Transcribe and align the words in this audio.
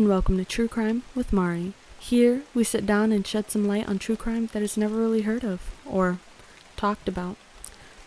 and 0.00 0.08
welcome 0.08 0.38
to 0.38 0.46
True 0.46 0.66
Crime 0.66 1.02
with 1.14 1.30
Mari. 1.30 1.74
Here, 1.98 2.40
we 2.54 2.64
sit 2.64 2.86
down 2.86 3.12
and 3.12 3.26
shed 3.26 3.50
some 3.50 3.68
light 3.68 3.86
on 3.86 3.98
true 3.98 4.16
crime 4.16 4.48
that 4.54 4.62
is 4.62 4.78
never 4.78 4.96
really 4.96 5.20
heard 5.20 5.44
of 5.44 5.74
or 5.84 6.18
talked 6.74 7.06
about. 7.06 7.36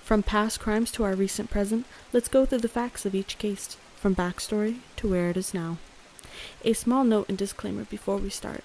From 0.01 0.23
past 0.23 0.59
crimes 0.59 0.89
to 0.93 1.03
our 1.03 1.13
recent 1.13 1.51
present, 1.51 1.85
let's 2.11 2.27
go 2.27 2.47
through 2.47 2.61
the 2.61 2.67
facts 2.67 3.05
of 3.05 3.13
each 3.13 3.37
case, 3.37 3.77
from 3.95 4.15
backstory 4.15 4.79
to 4.95 5.07
where 5.07 5.29
it 5.29 5.37
is 5.37 5.53
now. 5.53 5.77
A 6.65 6.73
small 6.73 7.03
note 7.03 7.29
and 7.29 7.37
disclaimer 7.37 7.83
before 7.83 8.17
we 8.17 8.31
start. 8.31 8.63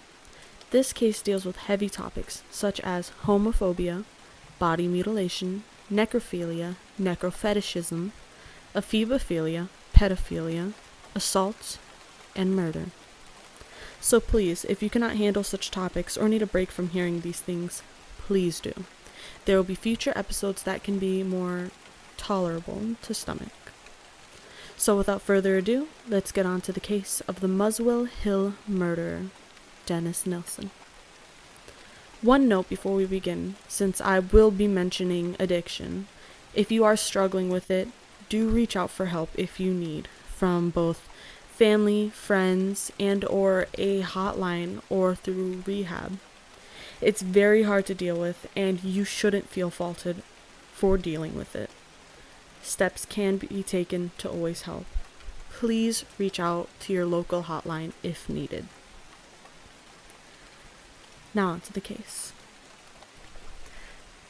This 0.71 0.95
case 0.95 1.21
deals 1.21 1.45
with 1.45 1.57
heavy 1.57 1.91
topics 1.91 2.43
such 2.51 2.81
as 2.81 3.13
homophobia, 3.25 4.07
body 4.59 4.89
mutilation, 4.89 5.65
necrophilia, 5.93 6.77
necrofetishism, 6.99 8.13
ephebophilia, 8.75 9.69
pedophilia, 9.95 10.73
assaults, 11.15 11.77
and 12.35 12.57
murder. 12.57 12.87
So 14.01 14.21
please, 14.21 14.65
if 14.65 14.83
you 14.83 14.91
cannot 14.91 15.17
handle 15.17 15.43
such 15.43 15.71
topics 15.71 16.17
or 16.17 16.29
need 16.29 16.43
a 16.43 16.47
break 16.47 16.71
from 16.71 16.91
hearing 16.91 17.21
these 17.21 17.41
things, 17.41 17.83
please 18.19 18.61
do. 18.61 18.73
There 19.45 19.57
will 19.57 19.65
be 19.65 19.75
future 19.75 20.13
episodes 20.15 20.63
that 20.63 20.83
can 20.83 20.99
be 20.99 21.23
more 21.23 21.71
tolerable 22.17 22.97
to 23.03 23.15
stomach. 23.15 23.49
So 24.77 24.97
without 24.97 25.23
further 25.23 25.57
ado, 25.57 25.89
let's 26.09 26.31
get 26.31 26.47
on 26.47 26.61
to 26.63 26.73
the 26.73 26.81
case 26.81 27.21
of 27.23 27.41
the 27.41 27.49
Muswell 27.49 28.05
Hill 28.05 28.55
murderer, 28.69 29.27
Dennis 29.87 30.25
Nilsen. 30.25 30.71
One 32.23 32.49
note 32.49 32.69
before 32.69 32.95
we 32.95 33.07
begin, 33.07 33.57
since 33.67 34.01
I 34.01 34.19
will 34.21 34.51
be 34.51 34.69
mentioning 34.69 35.37
addiction, 35.39 36.07
if 36.55 36.71
you 36.71 36.85
are 36.85 36.97
struggling 36.97 37.49
with 37.49 37.71
it, 37.71 37.89
do 38.29 38.49
reach 38.49 38.77
out 38.77 38.91
for 38.91 39.07
help 39.07 39.31
if 39.35 39.59
you 39.59 39.73
need 39.73 40.09
from 40.29 40.71
both 40.71 41.09
family, 41.59 42.09
friends, 42.11 42.93
and 43.01 43.25
or 43.25 43.67
a 43.77 44.01
hotline 44.03 44.81
or 44.89 45.17
through 45.17 45.65
rehab. 45.67 46.19
It's 47.01 47.21
very 47.21 47.65
hard 47.65 47.85
to 47.87 47.97
deal 47.97 48.17
with 48.17 48.47
and 48.55 48.85
you 48.85 49.03
shouldn't 49.03 49.49
feel 49.49 49.69
faulted 49.69 50.23
for 50.73 50.97
dealing 50.97 51.35
with 51.35 51.57
it. 51.57 51.69
Steps 52.63 53.05
can 53.05 53.39
be 53.39 53.65
taken 53.65 54.13
to 54.19 54.31
always 54.31 54.63
help. 54.63 54.87
Please 55.51 56.05
reach 56.17 56.39
out 56.39 56.69
to 56.79 56.93
your 56.93 57.07
local 57.07 57.43
hotline 57.43 57.93
if 58.05 58.29
needed. 58.29 58.69
Now 61.35 61.49
on 61.49 61.61
to 61.63 61.73
the 61.73 61.81
case. 61.81 62.33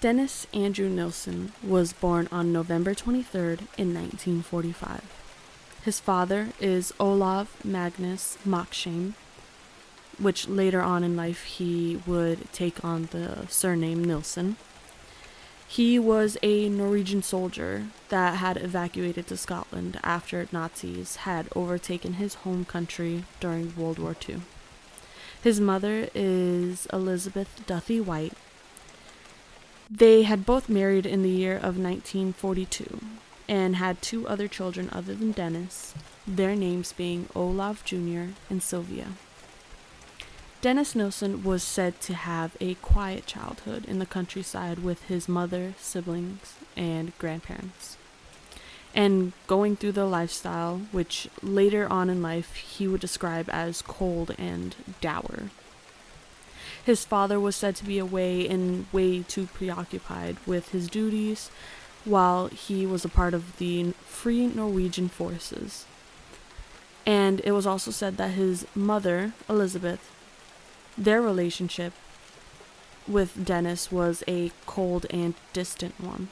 Dennis 0.00 0.46
Andrew 0.54 0.88
Nilsen 0.88 1.52
was 1.62 1.92
born 1.92 2.26
on 2.32 2.54
November 2.54 2.94
23rd 2.94 3.68
in 3.76 3.92
1945. 3.92 5.27
His 5.88 6.00
father 6.00 6.48
is 6.60 6.92
Olav 7.00 7.64
Magnus 7.64 8.36
Moksheim, 8.44 9.14
which 10.18 10.46
later 10.46 10.82
on 10.82 11.02
in 11.02 11.16
life 11.16 11.44
he 11.44 12.02
would 12.06 12.52
take 12.52 12.84
on 12.84 13.08
the 13.10 13.46
surname 13.48 14.04
Nilsen. 14.04 14.58
He 15.66 15.98
was 15.98 16.36
a 16.42 16.68
Norwegian 16.68 17.22
soldier 17.22 17.86
that 18.10 18.34
had 18.34 18.58
evacuated 18.58 19.28
to 19.28 19.38
Scotland 19.38 19.98
after 20.04 20.46
Nazis 20.52 21.16
had 21.24 21.48
overtaken 21.56 22.20
his 22.20 22.34
home 22.44 22.66
country 22.66 23.24
during 23.40 23.74
World 23.74 23.98
War 23.98 24.14
II. 24.28 24.42
His 25.42 25.58
mother 25.58 26.10
is 26.14 26.86
Elizabeth 26.92 27.62
Duthie 27.66 28.04
White. 28.04 28.34
They 29.90 30.24
had 30.24 30.44
both 30.44 30.68
married 30.68 31.06
in 31.06 31.22
the 31.22 31.30
year 31.30 31.54
of 31.54 31.78
1942 31.78 33.00
and 33.48 33.76
had 33.76 34.02
two 34.02 34.28
other 34.28 34.46
children 34.46 34.90
other 34.92 35.14
than 35.14 35.32
Dennis, 35.32 35.94
their 36.26 36.54
names 36.54 36.92
being 36.92 37.28
Olav 37.34 37.84
Jr. 37.84 38.34
and 38.50 38.62
Sylvia. 38.62 39.12
Dennis 40.60 40.94
Nilsen 40.94 41.44
was 41.44 41.62
said 41.62 42.00
to 42.00 42.14
have 42.14 42.56
a 42.60 42.74
quiet 42.74 43.26
childhood 43.26 43.84
in 43.84 44.00
the 44.00 44.06
countryside 44.06 44.80
with 44.80 45.04
his 45.04 45.28
mother, 45.28 45.74
siblings, 45.78 46.56
and 46.76 47.16
grandparents. 47.18 47.96
And 48.92 49.32
going 49.46 49.76
through 49.76 49.92
the 49.92 50.04
lifestyle, 50.04 50.82
which 50.90 51.28
later 51.42 51.90
on 51.90 52.10
in 52.10 52.20
life 52.20 52.56
he 52.56 52.88
would 52.88 53.00
describe 53.00 53.48
as 53.50 53.82
cold 53.82 54.34
and 54.36 54.74
dour. 55.00 55.50
His 56.84 57.04
father 57.04 57.38
was 57.38 57.54
said 57.54 57.76
to 57.76 57.84
be 57.84 57.98
away 57.98 58.48
and 58.48 58.86
way 58.92 59.22
too 59.22 59.46
preoccupied 59.46 60.38
with 60.44 60.70
his 60.70 60.88
duties 60.88 61.50
while 62.08 62.48
he 62.48 62.86
was 62.86 63.04
a 63.04 63.08
part 63.08 63.34
of 63.34 63.58
the 63.58 63.92
Free 64.06 64.46
Norwegian 64.46 65.08
Forces. 65.08 65.84
And 67.06 67.40
it 67.44 67.52
was 67.52 67.66
also 67.66 67.90
said 67.90 68.16
that 68.16 68.32
his 68.32 68.66
mother, 68.74 69.32
Elizabeth, 69.48 70.10
their 70.96 71.22
relationship 71.22 71.92
with 73.06 73.44
Dennis 73.44 73.90
was 73.90 74.22
a 74.28 74.52
cold 74.66 75.06
and 75.10 75.34
distant 75.52 75.98
one. 76.00 76.28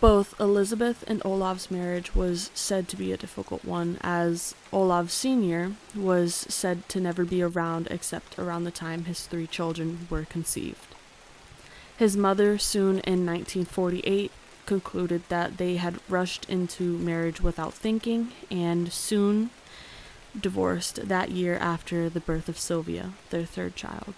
Both 0.00 0.38
Elizabeth 0.40 1.02
and 1.08 1.20
Olav's 1.24 1.72
marriage 1.72 2.14
was 2.14 2.50
said 2.54 2.88
to 2.88 2.96
be 2.96 3.12
a 3.12 3.16
difficult 3.16 3.64
one, 3.64 3.98
as 4.00 4.54
Olav 4.72 5.10
Sr. 5.10 5.72
was 5.94 6.34
said 6.34 6.88
to 6.90 7.00
never 7.00 7.24
be 7.24 7.42
around 7.42 7.88
except 7.90 8.38
around 8.38 8.62
the 8.62 8.70
time 8.70 9.04
his 9.04 9.26
three 9.26 9.48
children 9.48 10.06
were 10.08 10.24
conceived. 10.24 10.87
His 11.98 12.16
mother, 12.16 12.58
soon 12.58 13.00
in 13.00 13.26
1948, 13.26 14.30
concluded 14.66 15.22
that 15.30 15.56
they 15.56 15.78
had 15.78 15.98
rushed 16.08 16.48
into 16.48 16.96
marriage 16.96 17.40
without 17.40 17.74
thinking 17.74 18.30
and 18.52 18.92
soon 18.92 19.50
divorced 20.38 21.08
that 21.08 21.32
year 21.32 21.56
after 21.56 22.08
the 22.08 22.20
birth 22.20 22.48
of 22.48 22.56
Sylvia, 22.56 23.14
their 23.30 23.44
third 23.44 23.74
child. 23.74 24.14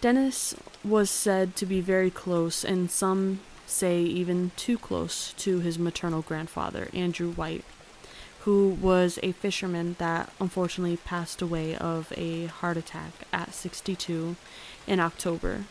Dennis 0.00 0.56
was 0.82 1.10
said 1.10 1.54
to 1.54 1.64
be 1.64 1.80
very 1.80 2.10
close, 2.10 2.64
and 2.64 2.90
some 2.90 3.38
say 3.64 4.00
even 4.02 4.50
too 4.56 4.78
close, 4.78 5.34
to 5.34 5.60
his 5.60 5.78
maternal 5.78 6.22
grandfather, 6.22 6.88
Andrew 6.92 7.30
White, 7.34 7.64
who 8.40 8.70
was 8.80 9.20
a 9.22 9.30
fisherman 9.30 9.94
that 10.00 10.32
unfortunately 10.40 10.96
passed 10.96 11.40
away 11.40 11.76
of 11.76 12.12
a 12.16 12.46
heart 12.46 12.76
attack 12.76 13.12
at 13.32 13.54
62 13.54 14.34
in 14.88 14.98
October 14.98 15.66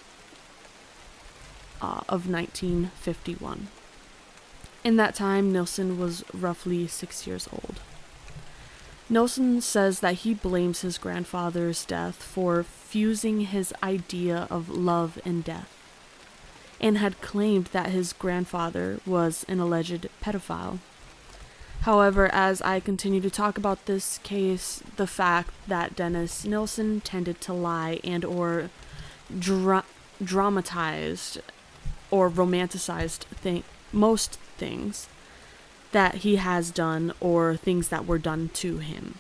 uh, 1.82 2.02
of 2.10 2.30
1951. 2.30 3.68
In 4.84 4.96
that 4.96 5.16
time, 5.16 5.52
Nilsen 5.52 6.00
was 6.00 6.24
roughly 6.34 6.88
six 6.88 7.28
years 7.28 7.48
old. 7.52 7.80
Nilsen 9.10 9.62
says 9.62 10.02
that 10.02 10.16
he 10.16 10.34
blames 10.34 10.82
his 10.82 10.98
grandfather's 10.98 11.86
death 11.86 12.16
for 12.16 12.64
fusing 12.64 13.42
his 13.42 13.74
idea 13.82 14.48
of 14.50 14.70
love 14.70 15.20
and 15.24 15.44
death, 15.44 15.74
and 16.82 16.98
had 16.98 17.22
claimed 17.22 17.68
that 17.68 17.90
his 17.90 18.14
grandfather 18.14 19.00
was 19.06 19.46
an 19.48 19.60
alleged 19.60 20.08
pedophile. 20.22 20.80
However, 21.82 22.30
as 22.34 22.62
I 22.62 22.80
continue 22.80 23.22
to 23.22 23.30
talk 23.30 23.58
about 23.58 23.86
this 23.86 24.18
case, 24.20 24.84
the 24.98 25.08
fact 25.08 25.52
that 25.68 25.96
Dennis 25.96 26.44
Nilsen 26.44 27.02
tended 27.02 27.40
to 27.42 27.54
lie 27.54 28.00
and 28.04 28.26
or 28.26 28.70
dra- 29.38 29.86
dramatized 30.22 31.40
or 32.12 32.30
romanticized 32.30 33.24
thing 33.42 33.64
most 33.94 34.36
things 34.58 35.08
that 35.92 36.16
he 36.16 36.36
has 36.36 36.72
done 36.72 37.14
or 37.20 37.56
things 37.56 37.90
that 37.90 38.06
were 38.06 38.18
done 38.18 38.50
to 38.54 38.80
him. 38.80 39.16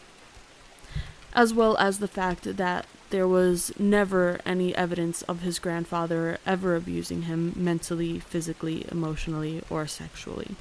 As 1.34 1.54
well 1.54 1.78
as 1.78 2.00
the 2.00 2.08
fact 2.08 2.58
that 2.58 2.86
there 3.10 3.28
was 3.28 3.72
never 3.80 4.40
any 4.46 4.76
evidence 4.76 5.22
of 5.24 5.42
his 5.42 5.60
grandfather 5.60 6.38
ever 6.46 6.76
abusing 6.76 7.24
him 7.24 7.54
mentally, 7.56 8.20
physically, 8.20 8.86
emotionally, 8.92 9.64
or 9.70 9.88
sexually. 9.88 10.56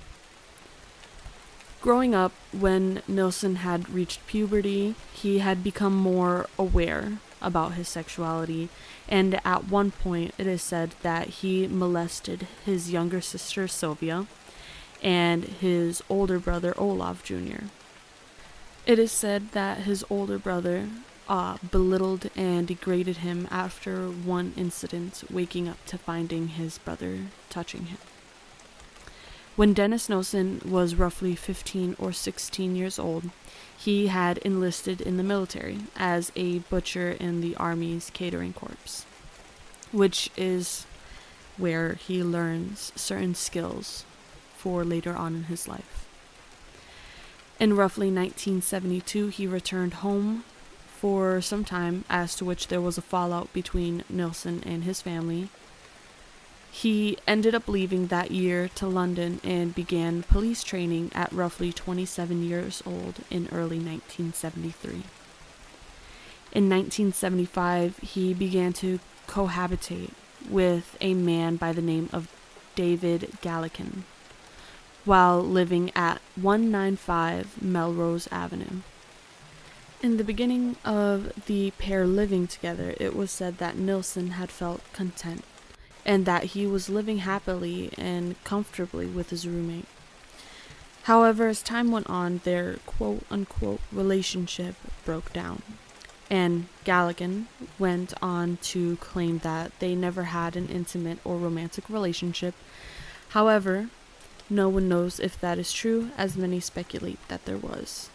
Growing 1.80 2.14
up, 2.14 2.32
when 2.52 3.02
Nilsen 3.08 3.56
had 3.56 3.90
reached 3.90 4.26
puberty, 4.26 4.94
he 5.12 5.38
had 5.38 5.64
become 5.64 5.94
more 5.94 6.46
aware 6.58 7.18
about 7.40 7.74
his 7.74 7.88
sexuality, 7.88 8.68
and 9.08 9.40
at 9.44 9.68
one 9.68 9.90
point 9.90 10.34
it 10.38 10.46
is 10.46 10.62
said 10.62 10.94
that 11.02 11.28
he 11.28 11.66
molested 11.66 12.46
his 12.64 12.90
younger 12.90 13.20
sister 13.20 13.68
Sylvia 13.68 14.26
and 15.02 15.44
his 15.44 16.02
older 16.08 16.38
brother 16.38 16.74
Olav 16.78 17.22
Jr. 17.22 17.66
It 18.86 18.98
is 18.98 19.12
said 19.12 19.52
that 19.52 19.78
his 19.78 20.04
older 20.08 20.38
brother 20.38 20.88
uh, 21.28 21.58
belittled 21.70 22.30
and 22.36 22.66
degraded 22.66 23.18
him 23.18 23.48
after 23.50 24.06
one 24.08 24.52
incident, 24.56 25.24
waking 25.30 25.68
up 25.68 25.84
to 25.86 25.98
finding 25.98 26.48
his 26.48 26.78
brother 26.78 27.26
touching 27.50 27.86
him. 27.86 27.98
When 29.56 29.72
Dennis 29.72 30.10
Nelson 30.10 30.60
was 30.66 30.96
roughly 30.96 31.34
15 31.34 31.96
or 31.98 32.12
16 32.12 32.76
years 32.76 32.98
old, 32.98 33.30
he 33.78 34.08
had 34.08 34.36
enlisted 34.38 35.00
in 35.00 35.16
the 35.16 35.22
military 35.22 35.78
as 35.96 36.30
a 36.36 36.58
butcher 36.58 37.12
in 37.12 37.40
the 37.40 37.56
Army's 37.56 38.10
catering 38.10 38.52
corps, 38.52 39.06
which 39.92 40.28
is 40.36 40.84
where 41.56 41.94
he 41.94 42.22
learns 42.22 42.92
certain 42.96 43.34
skills 43.34 44.04
for 44.58 44.84
later 44.84 45.16
on 45.16 45.34
in 45.34 45.44
his 45.44 45.66
life. 45.66 46.06
In 47.58 47.76
roughly 47.76 48.08
1972, 48.08 49.28
he 49.28 49.46
returned 49.46 49.94
home 49.94 50.44
for 50.86 51.40
some 51.40 51.64
time, 51.64 52.04
as 52.10 52.34
to 52.34 52.44
which 52.44 52.68
there 52.68 52.82
was 52.82 52.98
a 52.98 53.02
fallout 53.02 53.50
between 53.54 54.04
Nelson 54.10 54.62
and 54.66 54.84
his 54.84 55.00
family. 55.00 55.48
He 56.76 57.16
ended 57.26 57.54
up 57.54 57.68
leaving 57.68 58.08
that 58.08 58.30
year 58.30 58.68
to 58.74 58.86
London 58.86 59.40
and 59.42 59.74
began 59.74 60.24
police 60.24 60.62
training 60.62 61.10
at 61.14 61.32
roughly 61.32 61.72
27 61.72 62.42
years 62.42 62.82
old 62.84 63.20
in 63.30 63.48
early 63.50 63.78
1973. 63.78 64.90
In 66.52 66.68
1975, 66.68 67.96
he 68.00 68.34
began 68.34 68.74
to 68.74 69.00
cohabitate 69.26 70.10
with 70.50 70.98
a 71.00 71.14
man 71.14 71.56
by 71.56 71.72
the 71.72 71.80
name 71.80 72.10
of 72.12 72.28
David 72.74 73.38
Galligan 73.40 74.02
while 75.06 75.42
living 75.42 75.90
at 75.96 76.20
195 76.34 77.62
Melrose 77.62 78.28
Avenue. 78.30 78.82
In 80.02 80.18
the 80.18 80.24
beginning 80.24 80.76
of 80.84 81.46
the 81.46 81.70
pair 81.78 82.06
living 82.06 82.46
together, 82.46 82.94
it 83.00 83.16
was 83.16 83.30
said 83.30 83.56
that 83.56 83.78
Nilsen 83.78 84.32
had 84.32 84.50
felt 84.50 84.82
content 84.92 85.42
and 86.06 86.24
that 86.24 86.44
he 86.44 86.66
was 86.66 86.88
living 86.88 87.18
happily 87.18 87.90
and 87.98 88.42
comfortably 88.44 89.06
with 89.06 89.30
his 89.30 89.46
roommate. 89.46 89.86
However, 91.02 91.48
as 91.48 91.62
time 91.62 91.90
went 91.90 92.08
on, 92.08 92.40
their 92.44 92.76
quote 92.86 93.24
unquote 93.30 93.80
relationship 93.92 94.76
broke 95.04 95.32
down, 95.32 95.62
and 96.30 96.68
Galligan 96.84 97.46
went 97.78 98.14
on 98.22 98.58
to 98.62 98.96
claim 98.96 99.38
that 99.38 99.72
they 99.80 99.94
never 99.96 100.24
had 100.24 100.56
an 100.56 100.68
intimate 100.68 101.18
or 101.24 101.36
romantic 101.36 101.88
relationship. 101.90 102.54
However, 103.30 103.88
no 104.48 104.68
one 104.68 104.88
knows 104.88 105.18
if 105.18 105.40
that 105.40 105.58
is 105.58 105.72
true, 105.72 106.10
as 106.16 106.36
many 106.36 106.60
speculate 106.60 107.18
that 107.26 107.44
there 107.46 107.56
was. 107.56 108.10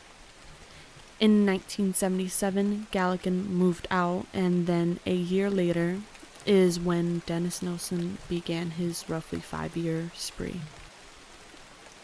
In 1.20 1.46
1977, 1.46 2.88
Galligan 2.92 3.50
moved 3.50 3.88
out, 3.92 4.28
and 4.34 4.66
then 4.66 5.00
a 5.06 5.14
year 5.14 5.50
later 5.50 6.00
is 6.46 6.80
when 6.80 7.22
Dennis 7.26 7.62
Nelson 7.62 8.18
began 8.28 8.72
his 8.72 9.08
roughly 9.10 9.40
five 9.40 9.78
year 9.78 10.12
spree. 10.16 10.62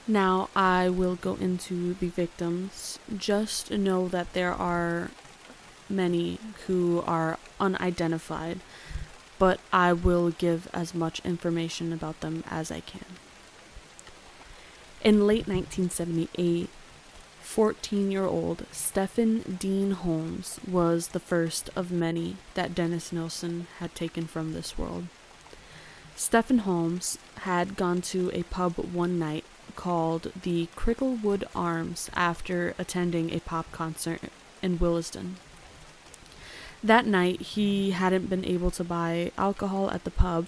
Now, 0.07 0.49
I 0.55 0.89
will 0.89 1.15
go 1.15 1.35
into 1.35 1.93
the 1.95 2.07
victims. 2.07 2.97
Just 3.15 3.71
know 3.71 4.07
that 4.07 4.31
there 4.33 4.53
are 4.53 5.11
many 5.89 6.39
who 6.65 7.03
are 7.05 7.37
unidentified, 7.59 8.61
but 9.37 9.59
I 9.73 9.91
will 9.91 10.31
give 10.31 10.69
as 10.73 10.93
much 10.93 11.19
information 11.25 11.91
about 11.91 12.21
them 12.21 12.43
as 12.49 12.71
I 12.71 12.79
can. 12.79 13.05
In 15.03 15.27
late 15.27 15.47
1978, 15.47 16.69
14 17.47 18.11
year 18.11 18.25
old 18.25 18.65
Stephen 18.71 19.39
Dean 19.57 19.91
Holmes 19.91 20.59
was 20.67 21.07
the 21.07 21.19
first 21.19 21.71
of 21.75 21.91
many 21.91 22.35
that 22.53 22.75
Dennis 22.75 23.11
Nilsen 23.11 23.65
had 23.79 23.95
taken 23.95 24.27
from 24.27 24.53
this 24.53 24.77
world. 24.77 25.07
Stephen 26.15 26.59
Holmes 26.59 27.17
had 27.39 27.75
gone 27.75 28.01
to 28.01 28.29
a 28.31 28.43
pub 28.43 28.75
one 28.75 29.17
night 29.17 29.43
called 29.75 30.31
the 30.43 30.67
Cricklewood 30.75 31.45
Arms 31.55 32.11
after 32.13 32.75
attending 32.77 33.33
a 33.33 33.39
pop 33.39 33.71
concert 33.71 34.21
in 34.61 34.77
Willesden. 34.77 35.37
That 36.83 37.07
night, 37.07 37.41
he 37.41 37.91
hadn't 37.91 38.29
been 38.29 38.45
able 38.45 38.71
to 38.71 38.83
buy 38.83 39.31
alcohol 39.35 39.89
at 39.89 40.03
the 40.03 40.11
pub, 40.11 40.47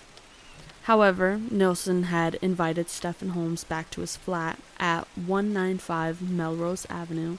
However, 0.90 1.40
Nilsen 1.52 2.06
had 2.06 2.40
invited 2.42 2.90
Stephen 2.90 3.30
Holmes 3.30 3.64
back 3.64 3.92
to 3.92 4.02
his 4.02 4.18
flat 4.18 4.58
at 4.80 5.08
195 5.16 6.20
Melrose 6.20 6.88
Avenue, 6.90 7.38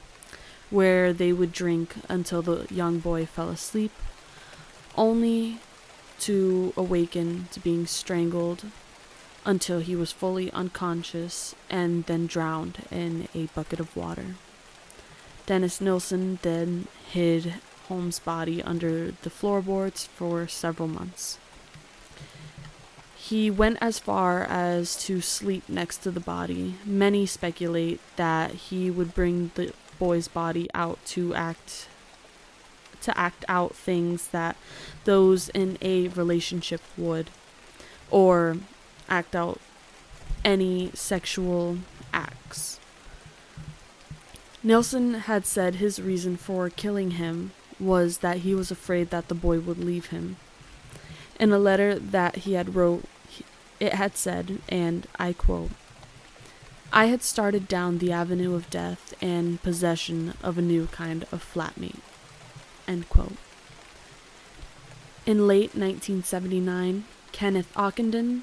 where 0.70 1.12
they 1.12 1.32
would 1.32 1.50
drink 1.50 1.97
until 2.08 2.43
the 2.43 2.73
young 2.73 3.00
boy 3.00 3.26
fell 3.26 3.49
asleep, 3.49 3.91
only 4.94 5.58
to 6.20 6.73
awaken 6.76 7.49
to 7.50 7.58
being 7.58 7.88
strangled 7.88 8.67
until 9.44 9.81
he 9.81 9.97
was 9.97 10.12
fully 10.12 10.52
unconscious 10.52 11.56
and 11.69 12.06
then 12.06 12.29
drowned 12.29 12.87
in 12.88 13.26
a 13.35 13.47
bucket 13.47 13.81
of 13.81 13.97
water. 13.97 14.37
Dennis 15.47 15.81
Nilsen 15.81 16.38
then 16.43 16.87
hid 17.11 17.55
Holmes' 17.88 18.20
body 18.20 18.62
under 18.62 19.11
the 19.11 19.31
floorboards 19.31 20.06
for 20.06 20.47
several 20.47 20.87
months. 20.87 21.38
He 23.30 23.48
went 23.48 23.78
as 23.80 24.00
far 24.00 24.42
as 24.42 24.96
to 25.04 25.20
sleep 25.20 25.68
next 25.68 25.98
to 25.98 26.10
the 26.10 26.18
body. 26.18 26.74
Many 26.84 27.26
speculate 27.26 28.00
that 28.16 28.50
he 28.50 28.90
would 28.90 29.14
bring 29.14 29.52
the 29.54 29.72
boy's 30.00 30.26
body 30.26 30.68
out 30.74 30.98
to 31.14 31.32
act 31.36 31.86
to 33.02 33.16
act 33.16 33.44
out 33.46 33.76
things 33.76 34.26
that 34.30 34.56
those 35.04 35.48
in 35.50 35.78
a 35.80 36.08
relationship 36.08 36.80
would 36.96 37.30
or 38.10 38.56
act 39.08 39.36
out 39.36 39.60
any 40.44 40.90
sexual 40.94 41.78
acts. 42.12 42.80
Nilsen 44.64 45.14
had 45.14 45.46
said 45.46 45.76
his 45.76 46.02
reason 46.02 46.36
for 46.36 46.68
killing 46.68 47.12
him 47.12 47.52
was 47.78 48.18
that 48.18 48.38
he 48.38 48.56
was 48.56 48.72
afraid 48.72 49.10
that 49.10 49.28
the 49.28 49.36
boy 49.36 49.60
would 49.60 49.78
leave 49.78 50.06
him. 50.06 50.36
In 51.38 51.52
a 51.52 51.60
letter 51.60 51.96
that 51.96 52.38
he 52.38 52.54
had 52.54 52.74
wrote 52.74 53.04
it 53.80 53.94
had 53.94 54.16
said, 54.16 54.60
and 54.68 55.08
I 55.18 55.32
quote, 55.32 55.70
I 56.92 57.06
had 57.06 57.22
started 57.22 57.66
down 57.66 57.98
the 57.98 58.12
avenue 58.12 58.54
of 58.54 58.68
death 58.68 59.14
and 59.22 59.62
possession 59.62 60.34
of 60.42 60.58
a 60.58 60.62
new 60.62 60.86
kind 60.88 61.24
of 61.32 61.42
flatmate. 61.42 62.00
End 62.86 63.08
quote. 63.08 63.36
In 65.24 65.46
late 65.46 65.74
1979, 65.74 67.04
Kenneth 67.32 67.72
Ockenden 67.74 68.42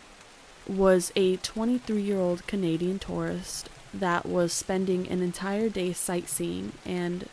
was 0.68 1.12
a 1.16 1.38
23 1.38 2.02
year 2.02 2.20
old 2.20 2.48
Canadian 2.48 3.00
tourist 3.00 3.70
that 3.94 4.26
was 4.26 4.54
spending 4.54 5.08
an 5.08 5.22
entire 5.22 5.70
day 5.70 5.94
sightseeing 5.94 6.72
and 6.86 7.28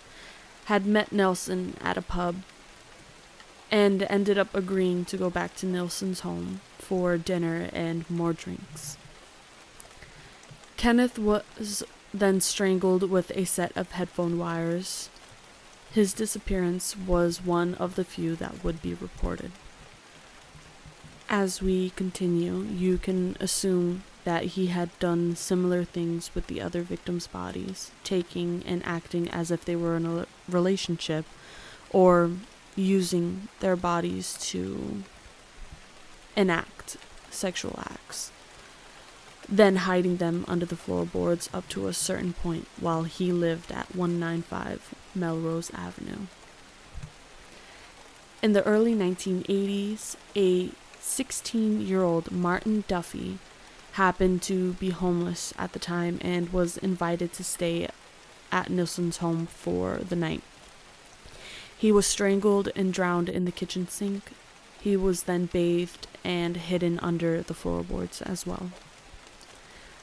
had 0.67 0.87
met 0.87 1.13
Nelson 1.13 1.77
at 1.81 1.97
a 1.97 2.03
pub 2.03 2.37
and 3.71 4.03
ended 4.05 4.39
up 4.39 4.55
agreeing 4.55 5.05
to 5.05 5.17
go 5.17 5.31
back 5.31 5.55
to 5.57 5.67
Nelson's 5.67 6.21
home 6.21 6.61
for 6.85 7.17
dinner 7.17 7.71
and 7.73 8.09
more 8.11 8.35
drinks. 8.35 8.99
Kenneth 10.77 11.19
was 11.19 11.83
then 12.13 12.41
strangled 12.41 13.09
with 13.11 13.33
a 13.35 13.45
set 13.45 13.75
of 13.77 13.93
headphone 13.93 14.39
wires. 14.39 15.09
His 15.93 16.13
disappearance 16.13 16.95
was 16.97 17.43
one 17.43 17.75
of 17.77 17.95
the 17.95 18.05
few 18.05 18.37
that 18.37 18.63
would 18.63 18.83
be 18.83 18.93
reported. 18.93 19.53
As 21.29 21.63
we 21.63 21.91
continue, 21.91 22.61
you 22.61 22.99
can 22.99 23.37
assume 23.41 24.03
that 24.25 24.45
he 24.45 24.67
had 24.67 24.99
done 24.99 25.37
similar 25.37 25.85
things 25.85 26.31
with 26.35 26.49
the 26.49 26.61
other 26.61 26.83
victims' 26.83 27.27
bodies, 27.27 27.91
taking 28.05 28.63
and 28.67 28.85
acting 28.85 29.31
as 29.31 29.51
if 29.51 29.65
they 29.65 29.77
were 29.77 29.97
in 29.97 30.07
a 30.07 30.27
relationship, 30.49 31.25
or 31.91 32.31
using 32.77 33.49
their 33.61 33.77
bodies 33.77 34.37
to 34.41 35.03
enact 36.37 36.97
sexual 37.31 37.79
acts, 37.79 38.31
then 39.49 39.77
hiding 39.77 40.17
them 40.19 40.45
under 40.49 40.67
the 40.67 40.77
floorboards 40.77 41.51
up 41.53 41.69
to 41.69 41.87
a 41.87 41.93
certain 41.93 42.33
point 42.33 42.67
while 42.81 43.05
he 43.05 43.33
lived 43.33 43.71
at 43.73 43.95
195 43.95 44.95
Melrose 45.15 45.71
Avenue. 45.75 46.27
In 48.43 48.53
the 48.53 48.65
early 48.65 48.95
1980s, 48.95 50.17
a 50.37 50.71
16 51.01 51.81
year 51.81 52.03
old 52.03 52.31
Martin 52.31 52.85
Duffy 52.89 53.39
happened 53.93 54.43
to 54.43 54.73
be 54.75 54.91
homeless 54.91 55.55
at 55.57 55.73
the 55.73 55.79
time 55.79 56.19
and 56.21 56.53
was 56.53 56.77
invited 56.79 57.33
to 57.33 57.45
stay 57.45 57.89
at 58.51 58.71
Nilsen's 58.71 59.19
home 59.19 59.47
for 59.47 59.99
the 59.99 60.17
night. 60.17 60.43
He 61.77 61.93
was 61.93 62.07
strangled 62.07 62.71
and 62.75 62.93
drowned 62.93 63.29
in 63.29 63.45
the 63.45 63.53
kitchen 63.53 63.89
sink. 63.89 64.33
He 64.85 64.99
was 64.99 65.23
then 65.23 65.47
bathed 65.47 66.09
and 66.23 66.59
hidden 66.59 67.01
under 67.01 67.41
the 67.41 67.55
floorboards 67.55 68.21
as 68.21 68.47
well. 68.47 68.71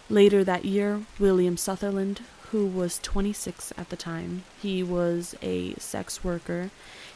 Later 0.09 0.43
that 0.43 0.65
year, 0.65 1.03
William 1.19 1.55
Sutherland, 1.55 2.21
who 2.49 2.65
was 2.65 2.97
26 2.97 3.73
at 3.77 3.89
the 3.89 3.95
time, 3.95 4.41
he 4.59 4.81
was 4.81 5.35
a 5.43 5.75
sex 5.75 6.23
worker 6.23 6.71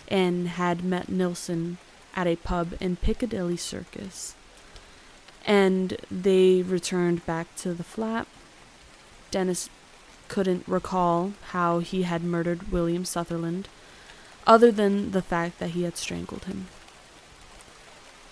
and 0.08 0.48
had 0.48 0.84
met 0.84 1.10
Nilsen 1.10 1.80
at 2.16 2.28
a 2.28 2.36
pub 2.36 2.76
in 2.80 2.98
Piccadilly 2.98 3.58
Circus. 3.58 4.36
And 5.44 5.98
they 6.12 6.62
returned 6.62 7.26
back 7.26 7.56
to 7.56 7.74
the 7.74 7.84
flat. 7.84 8.28
Dennis 9.32 9.72
couldn't 10.28 10.68
recall 10.68 11.34
how 11.50 11.80
he 11.80 12.04
had 12.04 12.24
murdered 12.24 12.72
William 12.72 13.06
Sutherland, 13.06 13.68
other 14.46 14.72
than 14.72 15.14
the 15.14 15.24
fact 15.24 15.58
that 15.58 15.72
he 15.72 15.82
had 15.82 15.98
strangled 15.98 16.46
him. 16.46 16.68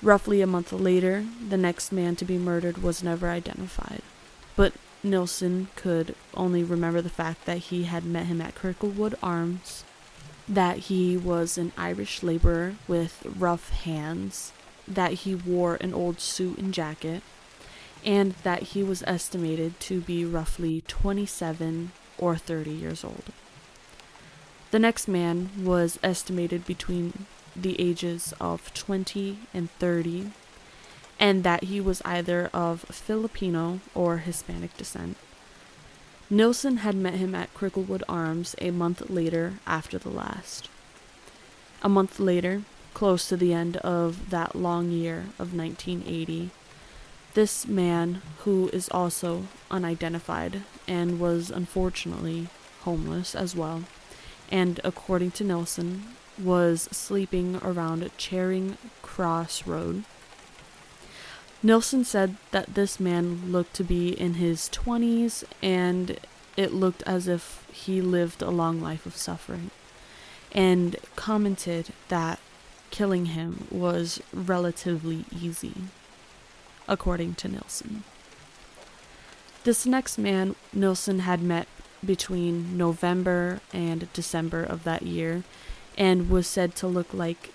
Roughly 0.04 0.42
a 0.42 0.48
month 0.48 0.74
later, 0.74 1.26
the 1.48 1.56
next 1.56 1.94
man 1.94 2.18
to 2.18 2.26
be 2.26 2.38
murdered 2.38 2.84
was 2.84 3.04
never 3.04 3.30
identified, 3.30 4.02
but 4.58 4.74
Nilsen 5.02 5.70
could 5.78 6.14
only 6.34 6.62
remember 6.62 7.02
the 7.02 7.10
fact 7.10 7.46
that 7.46 7.60
he 7.60 7.84
had 7.84 8.04
met 8.04 8.26
him 8.26 8.42
at 8.42 8.54
Cricklewood 8.54 9.16
Arms, 9.24 9.86
that 10.46 10.78
he 10.90 11.16
was 11.16 11.58
an 11.58 11.72
Irish 11.78 12.22
laborer 12.22 12.76
with 12.86 13.26
rough 13.26 13.70
hands, 13.70 14.52
that 14.86 15.14
he 15.14 15.36
wore 15.36 15.76
an 15.76 15.94
old 15.94 16.20
suit 16.20 16.58
and 16.58 16.74
jacket, 16.74 17.24
and 18.04 18.34
that 18.44 18.64
he 18.64 18.84
was 18.84 19.04
estimated 19.08 19.80
to 19.80 20.02
be 20.02 20.26
roughly 20.26 20.84
27 20.90 21.94
or 22.18 22.36
30 22.36 22.72
years 22.72 23.06
old. 23.06 23.32
The 24.72 24.80
next 24.80 25.08
man 25.08 25.50
was 25.64 25.98
estimated 26.04 26.66
between 26.66 27.26
the 27.56 27.80
ages 27.80 28.34
of 28.40 28.74
20 28.74 29.40
and 29.54 29.70
30, 29.80 30.32
and 31.20 31.44
that 31.44 31.66
he 31.66 31.80
was 31.80 32.02
either 32.04 32.50
of 32.54 32.82
Filipino 32.82 33.80
or 33.94 34.18
Hispanic 34.18 34.76
descent. 34.78 35.18
Nilsen 36.30 36.78
had 36.78 36.96
met 36.96 37.16
him 37.16 37.36
at 37.36 37.54
Cricklewood 37.54 38.04
Arms 38.10 38.56
a 38.60 38.72
month 38.72 39.10
later 39.10 39.54
after 39.68 39.98
the 39.98 40.10
last. 40.10 40.70
A 41.84 41.90
month 41.90 42.20
later, 42.20 42.64
close 42.94 43.28
to 43.28 43.38
the 43.38 43.54
end 43.54 43.78
of 43.78 44.30
that 44.30 44.56
long 44.56 44.90
year 44.90 45.26
of 45.38 45.54
1980, 45.54 46.50
this 47.34 47.68
man, 47.68 48.22
who 48.40 48.70
is 48.70 48.90
also 48.90 49.48
unidentified 49.72 50.62
and 50.88 51.20
was 51.20 51.50
unfortunately 51.50 52.48
homeless 52.82 53.36
as 53.36 53.56
well, 53.56 53.84
and 54.52 54.80
according 54.84 55.32
to 55.32 55.44
Nilsen, 55.44 56.04
was 56.40 56.84
sleeping 56.92 57.58
around 57.64 58.10
Charing 58.18 58.78
Cross 59.02 59.68
Road. 59.68 60.04
Nilsen 61.62 62.04
said 62.04 62.36
that 62.52 62.74
this 62.74 63.00
man 63.00 63.52
looked 63.52 63.74
to 63.76 63.84
be 63.84 64.10
in 64.10 64.36
his 64.36 64.70
20s 64.70 65.46
and 65.62 66.20
it 66.58 66.74
looked 66.74 67.04
as 67.04 67.28
if 67.28 67.66
he 67.72 68.02
lived 68.02 68.42
a 68.42 68.50
long 68.50 68.82
life 68.82 69.06
of 69.06 69.16
suffering, 69.16 69.72
and 70.52 70.98
commented 71.16 71.94
that 72.10 72.40
killing 72.92 73.28
him 73.28 73.68
was 73.72 74.22
relatively 74.32 75.26
easy 75.32 75.74
according 76.88 77.34
to 77.36 77.48
Nilsen. 77.48 78.04
This 79.64 79.86
next 79.86 80.18
man 80.18 80.56
Nilsen 80.74 81.20
had 81.20 81.42
met 81.42 81.68
between 82.06 82.78
November 82.78 83.62
and 83.72 84.12
December 84.14 84.62
of 84.62 84.84
that 84.84 85.04
year 85.04 85.44
and 85.98 86.30
was 86.30 86.48
said 86.48 86.76
to 86.76 86.88
look 86.88 87.14
like 87.14 87.54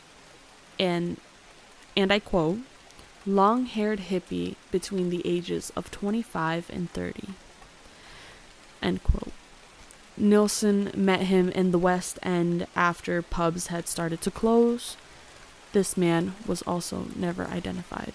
an, 0.78 1.18
and 1.96 2.12
I 2.12 2.18
quote, 2.18 2.60
long 3.26 3.66
haired 3.66 4.00
hippie 4.00 4.56
between 4.70 5.10
the 5.10 5.22
ages 5.26 5.70
of 5.76 5.90
25 5.90 6.70
and 6.70 6.90
30. 6.90 7.28
End 8.82 9.02
quote. 9.02 9.32
Nilsen 10.16 10.90
met 10.96 11.22
him 11.22 11.48
in 11.50 11.70
the 11.70 11.78
West 11.78 12.18
End 12.22 12.66
after 12.74 13.22
pubs 13.22 13.68
had 13.68 13.86
started 13.86 14.20
to 14.22 14.30
close. 14.30 14.96
This 15.72 15.96
man 15.96 16.34
was 16.46 16.62
also 16.62 17.06
never 17.14 17.44
identified. 17.44 18.12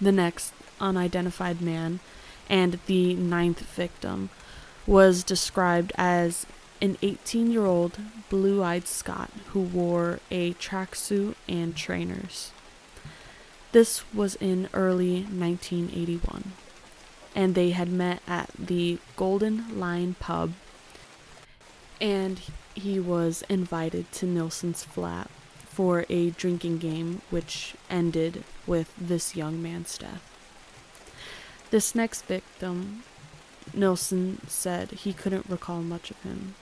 The 0.00 0.12
next 0.12 0.52
unidentified 0.80 1.60
man 1.60 2.00
and 2.48 2.78
the 2.86 3.14
ninth 3.14 3.60
victim 3.60 4.30
was 4.86 5.24
described 5.24 5.92
as 5.96 6.46
an 6.80 6.96
18 7.02 7.50
year 7.50 7.66
old 7.66 7.98
blue 8.28 8.62
eyed 8.62 8.86
Scot 8.86 9.30
who 9.48 9.60
wore 9.60 10.20
a 10.30 10.54
tracksuit 10.54 11.34
and 11.48 11.76
trainers. 11.76 12.52
This 13.72 14.02
was 14.14 14.36
in 14.36 14.68
early 14.72 15.22
1981, 15.24 16.52
and 17.34 17.54
they 17.54 17.70
had 17.70 17.90
met 17.90 18.22
at 18.26 18.50
the 18.58 18.98
Golden 19.16 19.78
Lion 19.78 20.16
pub, 20.18 20.54
and 22.00 22.40
he 22.74 22.98
was 22.98 23.44
invited 23.48 24.10
to 24.12 24.26
Nilsen's 24.26 24.84
flat 24.84 25.28
for 25.66 26.06
a 26.08 26.30
drinking 26.30 26.78
game, 26.78 27.20
which 27.28 27.74
ended 27.90 28.44
with 28.66 28.92
this 28.96 29.36
young 29.36 29.62
man's 29.62 29.98
death. 29.98 30.22
This 31.70 31.94
next 31.94 32.24
victim, 32.24 33.02
Nilsen 33.74 34.40
said 34.48 34.90
he 34.92 35.12
couldn't 35.12 35.46
recall 35.48 35.82
much 35.82 36.10
of 36.10 36.20
him, 36.22 36.54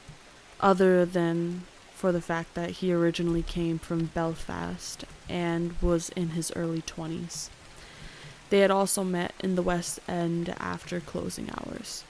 other 0.60 1.04
than 1.04 1.62
for 1.94 2.12
the 2.12 2.20
fact 2.20 2.54
that 2.54 2.70
he 2.70 2.92
originally 2.92 3.42
came 3.42 3.78
from 3.78 4.06
Belfast 4.06 5.04
and 5.28 5.74
was 5.80 6.10
in 6.10 6.30
his 6.30 6.52
early 6.54 6.82
20s. 6.82 7.48
They 8.50 8.60
had 8.60 8.70
also 8.70 9.02
met 9.02 9.34
in 9.40 9.56
the 9.56 9.62
West 9.62 9.98
End 10.06 10.54
after 10.58 11.00
closing 11.00 11.50
hours. 11.50 12.04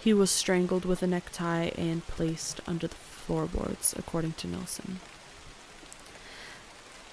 He 0.00 0.14
was 0.14 0.30
strangled 0.30 0.84
with 0.84 1.02
a 1.02 1.06
necktie 1.06 1.70
and 1.76 2.06
placed 2.06 2.60
under 2.66 2.86
the 2.86 2.94
floorboards, 2.94 3.94
according 3.98 4.32
to 4.34 4.48
Nilsen 4.48 5.00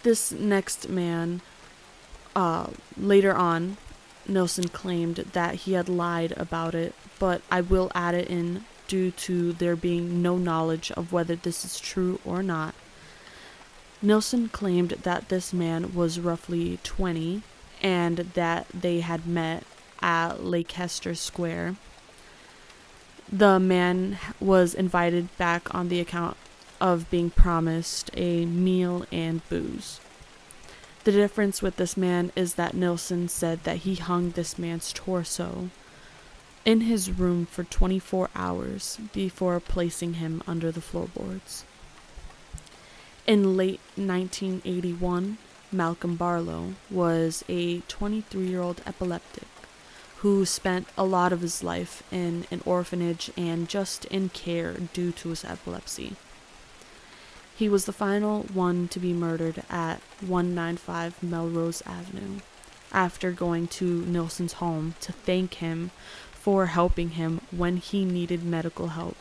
this 0.03 0.31
next 0.31 0.89
man, 0.89 1.41
uh, 2.35 2.67
later 2.97 3.35
on, 3.35 3.77
Nilsen 4.27 4.67
claimed 4.69 5.17
that 5.33 5.55
he 5.55 5.73
had 5.73 5.89
lied 5.89 6.33
about 6.37 6.75
it, 6.75 6.93
but 7.17 7.41
I 7.51 7.61
will 7.61 7.91
add 7.95 8.15
it 8.15 8.27
in 8.27 8.65
due 8.89 9.11
to 9.11 9.53
there 9.53 9.77
being 9.77 10.21
no 10.21 10.35
knowledge 10.35 10.91
of 10.91 11.13
whether 11.13 11.35
this 11.35 11.63
is 11.63 11.79
true 11.79 12.19
or 12.25 12.43
not. 12.43 12.75
Nilsen 14.01 14.49
claimed 14.49 14.89
that 15.03 15.29
this 15.29 15.53
man 15.53 15.93
was 15.93 16.19
roughly 16.19 16.79
20 16.83 17.43
and 17.81 18.17
that 18.33 18.67
they 18.73 18.99
had 18.99 19.25
met 19.27 19.63
at 20.01 20.43
Leicester 20.43 21.15
Square. 21.15 21.75
The 23.31 23.59
man 23.59 24.17
was 24.39 24.73
invited 24.73 25.29
back 25.37 25.73
on 25.73 25.89
the 25.89 25.99
account 25.99 26.35
of 26.81 27.09
being 27.11 27.29
promised 27.29 28.09
a 28.15 28.45
meal 28.45 29.05
and 29.11 29.47
booze. 29.49 29.99
The 31.03 31.11
difference 31.11 31.61
with 31.61 31.75
this 31.75 31.95
man 31.95 32.31
is 32.35 32.55
that 32.55 32.73
Nilsen 32.73 33.29
said 33.29 33.63
that 33.65 33.77
he 33.77 33.95
hung 33.95 34.31
this 34.31 34.57
man's 34.57 34.91
torso 34.91 35.69
in 36.65 36.81
his 36.81 37.11
room 37.11 37.45
for 37.45 37.63
24 37.63 38.29
hours 38.35 38.99
before 39.13 39.59
placing 39.59 40.15
him 40.15 40.43
under 40.47 40.71
the 40.71 40.81
floorboards. 40.81 41.63
In 43.25 43.55
late 43.55 43.79
1981, 43.95 45.37
Malcolm 45.71 46.15
Barlow 46.15 46.73
was 46.89 47.43
a 47.47 47.81
23 47.81 48.47
year 48.47 48.61
old 48.61 48.81
epileptic 48.87 49.47
who 50.17 50.45
spent 50.45 50.87
a 50.97 51.05
lot 51.05 51.31
of 51.31 51.41
his 51.41 51.63
life 51.63 52.03
in 52.11 52.45
an 52.51 52.61
orphanage 52.65 53.31
and 53.37 53.69
just 53.69 54.03
in 54.05 54.29
care 54.29 54.73
due 54.93 55.11
to 55.13 55.29
his 55.29 55.45
epilepsy. 55.45 56.15
He 57.55 57.69
was 57.69 57.85
the 57.85 57.93
final 57.93 58.43
one 58.43 58.87
to 58.89 58.99
be 58.99 59.13
murdered 59.13 59.63
at 59.69 60.01
195 60.21 61.21
Melrose 61.21 61.83
Avenue 61.85 62.39
after 62.91 63.31
going 63.31 63.67
to 63.67 64.01
Nilsen's 64.05 64.53
home 64.53 64.95
to 65.01 65.11
thank 65.11 65.55
him 65.55 65.91
for 66.49 66.65
helping 66.65 67.11
him 67.11 67.39
when 67.51 67.77
he 67.77 68.03
needed 68.03 68.43
medical 68.43 68.87
help 68.87 69.15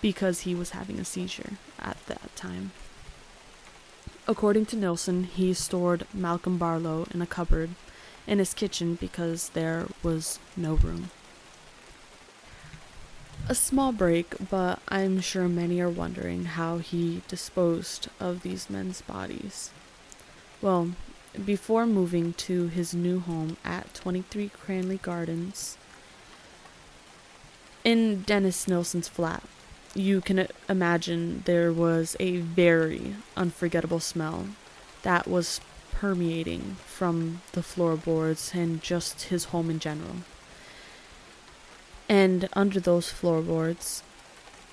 because 0.00 0.42
he 0.42 0.54
was 0.54 0.70
having 0.70 1.00
a 1.00 1.04
seizure 1.04 1.54
at 1.80 1.96
that 2.06 2.30
time. 2.36 2.70
According 4.28 4.66
to 4.66 4.76
Nilsen, 4.76 5.24
he 5.24 5.52
stored 5.52 6.06
Malcolm 6.14 6.56
Barlow 6.56 7.08
in 7.12 7.20
a 7.20 7.26
cupboard 7.26 7.70
in 8.24 8.38
his 8.38 8.54
kitchen 8.54 8.94
because 8.94 9.48
there 9.48 9.86
was 10.04 10.38
no 10.56 10.74
room. 10.74 11.10
A 13.48 13.54
small 13.56 13.90
break, 13.90 14.36
but 14.48 14.78
I'm 14.88 15.20
sure 15.20 15.48
many 15.48 15.80
are 15.80 15.90
wondering 15.90 16.44
how 16.44 16.78
he 16.78 17.22
disposed 17.26 18.10
of 18.20 18.42
these 18.42 18.70
men's 18.70 19.00
bodies. 19.00 19.72
Well, 20.62 20.92
before 21.44 21.84
moving 21.84 22.32
to 22.34 22.68
his 22.68 22.94
new 22.94 23.18
home 23.18 23.56
at 23.64 23.92
23 23.94 24.50
Cranley 24.50 24.98
Gardens, 24.98 25.76
in 27.84 28.22
Dennis 28.22 28.66
Nilsen's 28.66 29.08
flat, 29.08 29.42
you 29.94 30.20
can 30.20 30.48
imagine 30.68 31.42
there 31.44 31.72
was 31.72 32.16
a 32.20 32.38
very 32.38 33.16
unforgettable 33.36 34.00
smell 34.00 34.48
that 35.02 35.26
was 35.26 35.60
permeating 35.92 36.76
from 36.86 37.40
the 37.52 37.62
floorboards 37.62 38.52
and 38.54 38.82
just 38.82 39.22
his 39.24 39.46
home 39.46 39.70
in 39.70 39.78
general. 39.78 40.16
And 42.08 42.48
under 42.52 42.80
those 42.80 43.10
floorboards, 43.10 44.02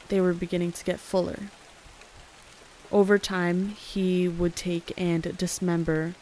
they 0.10 0.22
were 0.22 0.34
beginning 0.34 0.72
to 0.74 0.86
get 0.86 1.00
fuller. 1.00 1.50
Over 2.92 3.18
time, 3.18 3.70
he 3.70 4.28
would 4.28 4.56
take 4.56 4.94
and 4.98 5.36
dismember 5.38 6.14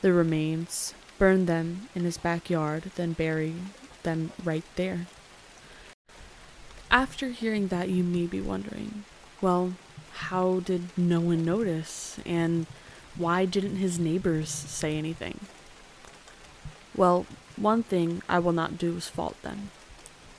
the 0.00 0.12
remains, 0.12 0.94
burn 1.18 1.46
them 1.46 1.88
in 1.94 2.04
his 2.04 2.18
backyard, 2.18 2.92
then 2.94 3.12
bury 3.12 3.54
them 4.02 4.32
right 4.44 4.64
there. 4.76 5.06
After 6.92 7.30
hearing 7.30 7.66
that, 7.68 7.88
you 7.88 8.04
may 8.04 8.26
be 8.26 8.40
wondering 8.40 9.04
well, 9.40 9.74
how 10.12 10.60
did 10.60 10.96
no 10.96 11.20
one 11.20 11.44
notice? 11.44 12.20
And 12.24 12.66
why 13.16 13.44
didn't 13.44 13.76
his 13.76 13.98
neighbors 13.98 14.48
say 14.48 14.96
anything? 14.96 15.40
Well, 16.94 17.26
one 17.56 17.82
thing 17.82 18.22
I 18.28 18.38
will 18.38 18.52
not 18.52 18.78
do 18.78 18.96
is 18.96 19.08
fault 19.08 19.40
them 19.42 19.70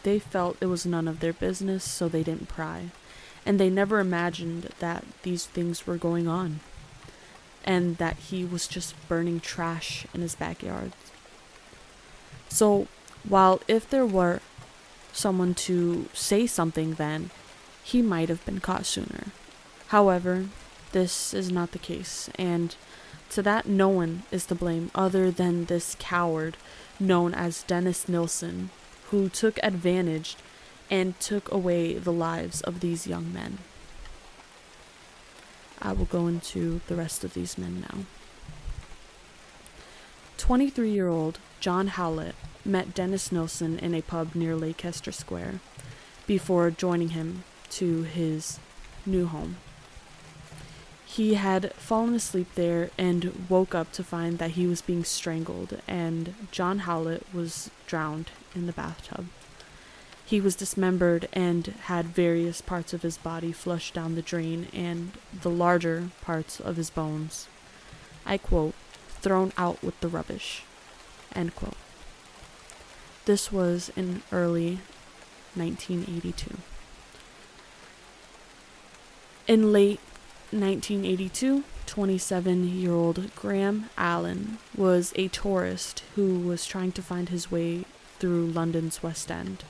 they 0.04 0.20
felt 0.20 0.58
it 0.62 0.68
was 0.68 0.86
none 0.86 1.08
of 1.08 1.20
their 1.20 1.34
business, 1.34 1.84
so 1.84 2.08
they 2.08 2.24
didn't 2.24 2.50
pry. 2.50 2.92
And 3.46 3.60
they 3.60 3.70
never 3.70 4.00
imagined 4.00 4.70
that 4.80 5.06
these 5.24 5.46
things 5.46 5.88
were 5.88 5.98
going 5.98 6.28
on. 6.28 6.60
And 7.66 7.98
that 7.98 8.18
he 8.18 8.44
was 8.44 8.68
just 8.68 8.96
burning 9.08 9.40
trash 9.40 10.06
in 10.14 10.22
his 10.22 10.36
backyard. 10.36 10.92
So, 12.50 12.88
while 13.28 13.62
if 13.70 13.90
there 13.90 14.06
were 14.06 14.42
someone 15.14 15.54
to 15.54 16.10
say 16.14 16.46
something 16.46 16.96
then, 16.96 17.30
he 17.84 18.02
might 18.02 18.30
have 18.30 18.46
been 18.46 18.60
caught 18.60 18.86
sooner. 18.86 19.28
However, 19.88 20.48
this 20.92 21.34
is 21.34 21.52
not 21.52 21.72
the 21.72 21.80
case, 21.80 22.30
and 22.36 22.76
to 23.30 23.42
that 23.42 23.66
no 23.66 23.90
one 23.90 24.24
is 24.32 24.46
to 24.48 24.56
blame 24.56 24.92
other 24.94 25.32
than 25.32 25.66
this 25.66 25.96
coward 26.00 26.58
known 27.00 27.34
as 27.34 27.64
Dennis 27.64 28.08
Nilsen, 28.08 28.70
who 29.10 29.30
took 29.30 29.60
advantage 29.64 30.36
and 30.90 31.20
took 31.20 31.52
away 31.52 31.94
the 31.94 32.14
lives 32.14 32.62
of 32.62 32.80
these 32.80 33.08
young 33.08 33.34
men. 33.34 33.60
I 35.82 35.94
will 35.94 36.06
go 36.06 36.28
into 36.28 36.82
the 36.88 36.96
rest 36.96 37.24
of 37.24 37.34
these 37.34 37.58
men 37.58 37.86
now. 37.90 38.06
23 40.38 40.90
year 40.90 41.08
old 41.08 41.40
John 41.60 41.88
Howlett 41.88 42.36
met 42.66 42.94
Dennis 42.94 43.32
Nilsen 43.32 43.80
in 43.80 43.94
a 43.94 44.02
pub 44.02 44.36
near 44.36 44.56
Leicester 44.56 45.12
Square 45.12 45.60
before 46.28 46.72
joining 46.72 47.10
him 47.10 47.44
to 47.72 48.04
his 48.04 48.60
new 49.06 49.26
home. 49.26 49.58
He 51.06 51.36
had 51.36 51.74
fallen 51.74 52.16
asleep 52.16 52.48
there 52.56 52.90
and 52.98 53.46
woke 53.48 53.76
up 53.76 53.92
to 53.92 54.04
find 54.04 54.40
that 54.40 54.52
he 54.52 54.66
was 54.66 54.82
being 54.82 55.04
strangled, 55.04 55.80
and 55.88 56.34
John 56.52 56.80
Howlett 56.80 57.26
was 57.32 57.70
drowned 57.86 58.32
in 58.56 58.66
the 58.66 58.74
bathtub. 58.74 59.28
He 60.26 60.42
was 60.42 60.56
dismembered 60.56 61.28
and 61.34 61.68
had 61.84 62.08
various 62.08 62.62
parts 62.62 62.94
of 62.94 63.04
his 63.04 63.18
body 63.18 63.52
flushed 63.52 63.94
down 63.94 64.16
the 64.16 64.22
drain 64.24 64.68
and 64.74 65.12
the 65.42 65.52
larger 65.52 66.10
parts 66.22 66.60
of 66.60 66.78
his 66.78 66.90
bones, 66.90 67.48
I 68.26 68.40
quote, 68.40 68.74
thrown 69.22 69.52
out 69.58 69.84
with 69.84 70.00
the 70.00 70.08
rubbish, 70.08 70.64
end 71.36 71.56
quote. 71.56 71.78
This 73.26 73.54
was 73.54 73.90
in 73.96 74.22
early 74.34 74.80
1982. 75.56 76.58
In 79.48 79.72
late 79.72 80.00
1982, 80.52 81.64
27 81.86 82.68
year 82.68 82.92
old 82.92 83.34
Graham 83.34 83.90
Allen 83.98 84.58
was 84.76 85.14
a 85.16 85.30
tourist 85.30 86.04
who 86.16 86.40
was 86.40 86.66
trying 86.66 86.92
to 86.92 87.02
find 87.02 87.30
his 87.30 87.50
way 87.50 87.86
through 88.20 88.48
London's 88.48 89.02
West 89.02 89.32
End. 89.32 89.64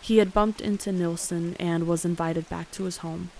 He 0.00 0.18
had 0.18 0.34
bumped 0.34 0.60
into 0.60 0.90
Nilsen 0.90 1.54
and 1.60 1.86
was 1.86 2.04
invited 2.04 2.48
back 2.48 2.72
to 2.72 2.84
his 2.84 2.98
home. 2.98 3.30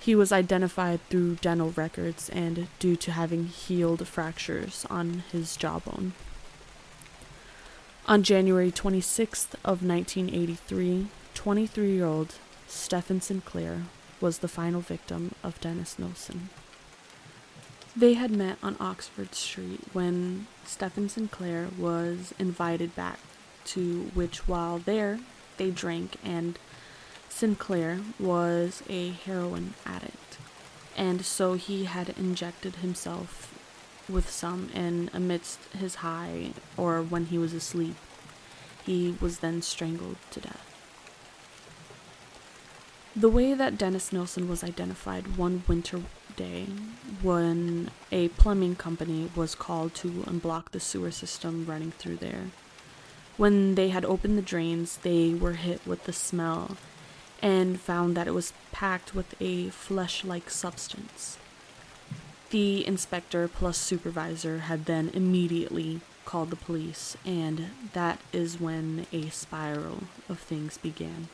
He 0.00 0.14
was 0.14 0.32
identified 0.32 1.00
through 1.10 1.36
dental 1.36 1.72
records 1.72 2.30
and 2.30 2.68
due 2.78 2.96
to 2.96 3.12
having 3.12 3.46
healed 3.46 4.06
fractures 4.08 4.86
on 4.88 5.24
his 5.32 5.56
jawbone. 5.56 6.14
On 8.08 8.22
January 8.22 8.70
26th 8.70 9.54
of 9.64 9.82
1983, 9.82 11.08
23-year-old 11.34 12.36
Stephen 12.68 13.20
Sinclair 13.20 13.82
was 14.20 14.38
the 14.38 14.46
final 14.46 14.80
victim 14.80 15.34
of 15.42 15.60
Dennis 15.60 15.98
Nelson. 15.98 16.50
They 17.96 18.14
had 18.14 18.30
met 18.30 18.58
on 18.62 18.76
Oxford 18.78 19.34
Street 19.34 19.80
when 19.92 20.46
Stephen 20.64 21.08
Sinclair 21.08 21.66
was 21.76 22.32
invited 22.38 22.94
back, 22.94 23.18
to 23.64 24.12
which, 24.14 24.46
while 24.46 24.78
there, 24.78 25.18
they 25.56 25.72
drank, 25.72 26.14
and 26.22 26.60
Sinclair 27.28 28.02
was 28.20 28.84
a 28.88 29.10
heroin 29.10 29.74
addict, 29.84 30.38
and 30.96 31.24
so 31.24 31.54
he 31.54 31.86
had 31.86 32.10
injected 32.10 32.76
himself 32.76 33.52
with 34.08 34.30
some, 34.30 34.70
and 34.74 35.10
amidst 35.12 35.60
his 35.72 35.96
high, 35.96 36.52
or 36.76 37.02
when 37.02 37.26
he 37.26 37.38
was 37.38 37.52
asleep, 37.52 37.96
he 38.84 39.16
was 39.20 39.38
then 39.38 39.62
strangled 39.62 40.16
to 40.30 40.40
death. 40.40 40.62
The 43.14 43.30
way 43.30 43.54
that 43.54 43.78
Dennis 43.78 44.12
Nilsen 44.12 44.46
was 44.46 44.62
identified 44.62 45.38
one 45.38 45.64
winter 45.66 46.02
day 46.36 46.66
when 47.22 47.90
a 48.12 48.28
plumbing 48.28 48.76
company 48.76 49.30
was 49.34 49.54
called 49.54 49.94
to 49.94 50.08
unblock 50.26 50.70
the 50.70 50.80
sewer 50.80 51.10
system 51.10 51.64
running 51.66 51.92
through 51.92 52.16
there. 52.16 52.50
When 53.38 53.74
they 53.74 53.88
had 53.88 54.04
opened 54.04 54.36
the 54.36 54.42
drains, 54.42 54.98
they 54.98 55.32
were 55.32 55.54
hit 55.54 55.86
with 55.86 56.04
the 56.04 56.12
smell 56.12 56.76
and 57.42 57.80
found 57.80 58.16
that 58.16 58.28
it 58.28 58.34
was 58.34 58.52
packed 58.70 59.14
with 59.14 59.34
a 59.40 59.70
flesh 59.70 60.24
like 60.24 60.50
substance. 60.50 61.38
The 62.56 62.86
inspector 62.86 63.48
plus 63.48 63.76
supervisor 63.76 64.60
had 64.60 64.86
then 64.86 65.10
immediately 65.12 66.00
called 66.24 66.48
the 66.48 66.56
police, 66.56 67.14
and 67.22 67.66
that 67.92 68.22
is 68.32 68.58
when 68.58 69.06
a 69.12 69.28
spiral 69.28 70.04
of 70.26 70.38
things 70.38 70.78
began. 70.78 71.28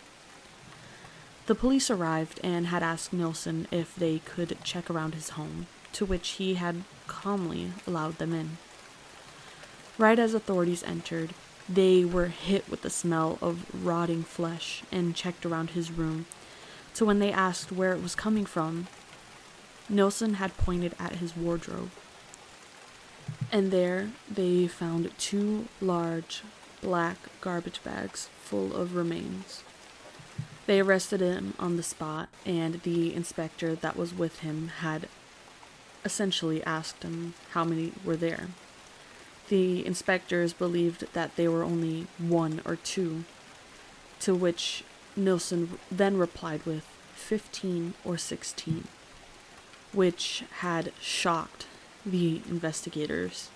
The 1.46 1.54
police 1.54 1.90
arrived 1.92 2.40
and 2.42 2.66
had 2.66 2.82
asked 2.82 3.12
Nilsen 3.12 3.68
if 3.70 3.94
they 3.94 4.18
could 4.18 4.58
check 4.64 4.90
around 4.90 5.14
his 5.14 5.28
home, 5.38 5.68
to 5.92 6.04
which 6.04 6.30
he 6.30 6.54
had 6.54 6.82
calmly 7.06 7.70
allowed 7.87 8.18
them 8.18 8.32
in. 8.32 8.58
Right 9.98 10.18
as 10.18 10.35
authorities 10.35 10.82
entered, 10.82 11.35
they 11.68 12.04
were 12.04 12.35
hit 12.35 12.68
with 12.68 12.82
the 12.82 12.90
smell 12.90 13.38
of 13.40 13.64
rotting 13.72 14.24
flesh 14.24 14.82
and 14.90 15.14
checked 15.14 15.46
around 15.46 15.70
his 15.70 15.92
room. 15.92 16.26
So 16.92 17.06
when 17.06 17.20
they 17.20 17.30
asked 17.30 17.70
where 17.70 17.92
it 17.92 18.02
was 18.02 18.16
coming 18.16 18.44
from, 18.44 18.88
Nilsen 19.92 20.35
had 20.35 20.57
pointed 20.57 20.94
at 20.98 21.16
his 21.16 21.37
wardrobe. 21.37 21.90
And 23.52 23.70
there 23.70 24.11
they 24.28 24.66
found 24.66 25.11
two 25.18 25.68
large 25.83 26.42
black 26.81 27.18
garbage 27.42 27.85
bags 27.85 28.31
full 28.42 28.74
of 28.74 28.96
remains. 28.96 29.62
They 30.66 30.81
arrested 30.81 31.20
him 31.20 31.52
on 31.59 31.76
the 31.76 31.83
spot, 31.83 32.31
and 32.46 32.81
the 32.83 33.14
inspector 33.14 33.74
that 33.74 33.96
was 33.96 34.14
with 34.14 34.38
him 34.38 34.68
had 34.78 35.09
essentially 36.05 36.64
asked 36.64 37.02
him 37.02 37.35
how 37.50 37.64
many 37.64 37.92
were 38.02 38.16
there. 38.16 38.48
The 39.48 39.85
inspectors 39.85 40.55
believed 40.55 41.12
that 41.12 41.37
they 41.37 41.48
were 41.48 41.62
only 41.62 42.07
one 42.16 42.62
or 42.64 42.76
two, 42.76 43.24
to 44.20 44.35
which 44.35 44.85
Nilsen 45.16 45.78
then 45.90 46.16
replied 46.16 46.64
with 46.64 46.85
15 47.14 47.92
or 48.05 48.16
16, 48.16 48.85
which 49.92 50.44
had 50.61 50.92
shocked 51.00 51.66
the 52.05 52.42
investigators. 52.48 53.50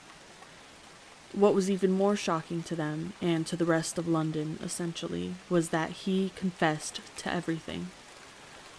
What 1.33 1.55
was 1.55 1.71
even 1.71 1.91
more 1.91 2.17
shocking 2.17 2.63
to 2.65 2.77
them, 2.77 3.13
and 3.21 3.47
to 3.47 3.57
the 3.57 3.65
rest 3.65 3.99
of 3.99 4.09
London 4.09 4.59
essentially, 4.63 5.35
was 5.51 5.71
that 5.71 5.91
he 5.91 6.33
confessed 6.37 7.01
to 7.19 7.33
everything. 7.33 7.89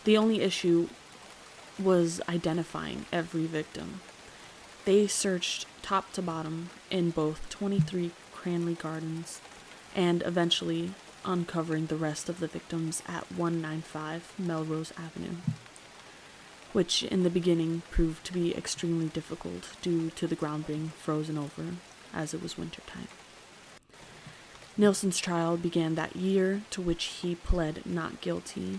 The 0.05 0.17
only 0.17 0.41
issue 0.41 0.89
was 1.77 2.21
identifying 2.29 3.05
every 3.11 3.45
victim. 3.45 4.01
They 4.85 5.05
searched 5.07 5.65
top 5.81 6.13
to 6.13 6.21
bottom 6.21 6.69
in 6.89 7.11
both 7.11 7.49
23 7.49 8.11
Cranley 8.33 8.75
Gardens 8.75 9.41
and 9.95 10.23
eventually 10.25 10.93
uncovering 11.25 11.87
the 11.87 11.95
rest 11.95 12.29
of 12.29 12.39
the 12.39 12.47
victims 12.47 13.03
at 13.07 13.31
195 13.31 14.33
Melrose 14.39 14.93
Avenue, 14.97 15.37
which 16.77 17.01
in 17.01 17.23
the 17.23 17.29
beginning 17.31 17.81
proved 17.89 18.23
to 18.23 18.31
be 18.31 18.55
extremely 18.55 19.07
difficult 19.07 19.75
due 19.81 20.11
to 20.11 20.27
the 20.27 20.35
ground 20.35 20.67
being 20.67 20.89
frozen 20.89 21.35
over 21.35 21.77
as 22.13 22.35
it 22.35 22.43
was 22.43 22.55
winter 22.55 22.83
time. 22.85 23.07
Nilsen's 24.77 25.17
trial 25.17 25.57
began 25.57 25.95
that 25.95 26.15
year, 26.15 26.61
to 26.69 26.79
which 26.79 27.05
he 27.05 27.33
pled 27.33 27.83
not 27.83 28.21
guilty. 28.21 28.77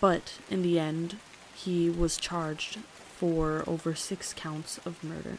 But 0.00 0.38
in 0.50 0.60
the 0.60 0.78
end, 0.78 1.16
he 1.54 1.88
was 1.88 2.18
charged 2.18 2.76
for 3.16 3.64
over 3.66 3.94
six 3.94 4.34
counts 4.34 4.76
of 4.84 5.02
murder 5.02 5.38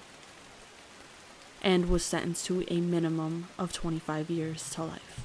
and 1.61 1.87
was 1.87 2.03
sentenced 2.03 2.47
to 2.47 2.65
a 2.67 2.81
minimum 2.81 3.49
of 3.59 3.71
25 3.71 4.31
years 4.31 4.71
to 4.71 4.85
life. 4.85 5.23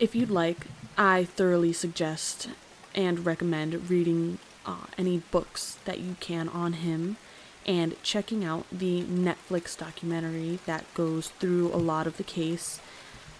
If 0.00 0.16
you'd 0.16 0.28
like, 0.28 0.66
I 0.98 1.22
thoroughly 1.22 1.72
suggest 1.72 2.48
and 2.94 3.26
recommend 3.26 3.90
reading 3.90 4.38
uh, 4.66 4.86
any 4.96 5.18
books 5.18 5.78
that 5.84 6.00
you 6.00 6.16
can 6.20 6.48
on 6.48 6.74
him 6.74 7.16
and 7.64 8.00
checking 8.02 8.44
out 8.44 8.66
the 8.72 9.02
Netflix 9.04 9.76
documentary 9.76 10.58
that 10.66 10.84
goes 10.94 11.28
through 11.28 11.72
a 11.72 11.76
lot 11.76 12.06
of 12.06 12.16
the 12.16 12.24
case 12.24 12.80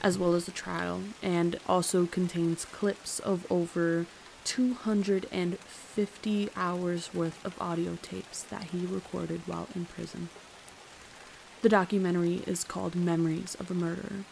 as 0.02 0.18
well 0.18 0.34
as 0.34 0.46
the 0.46 0.52
trial 0.52 1.02
and 1.22 1.58
also 1.68 2.06
contains 2.06 2.64
clips 2.64 3.20
of 3.20 3.46
over 3.50 4.06
250 4.44 6.50
hours 6.56 7.14
worth 7.14 7.44
of 7.44 7.60
audio 7.60 7.96
tapes 8.02 8.42
that 8.42 8.64
he 8.64 8.84
recorded 8.86 9.42
while 9.46 9.68
in 9.74 9.84
prison. 9.84 10.28
The 11.62 11.68
documentary 11.68 12.42
is 12.46 12.64
called 12.64 12.96
Memories 12.96 13.54
of 13.60 13.70
a 13.70 13.74
Murderer, 13.74 14.24